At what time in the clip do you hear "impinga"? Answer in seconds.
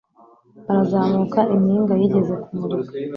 1.55-1.93